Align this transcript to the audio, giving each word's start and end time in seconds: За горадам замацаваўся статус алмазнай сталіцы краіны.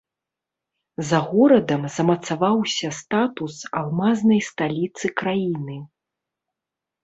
За 1.09 1.19
горадам 1.31 1.85
замацаваўся 1.97 2.87
статус 3.01 3.61
алмазнай 3.83 4.43
сталіцы 4.49 5.15
краіны. 5.25 5.81